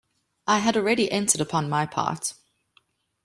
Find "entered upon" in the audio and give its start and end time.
1.11-1.69